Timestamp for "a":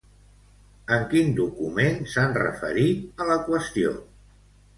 3.23-3.29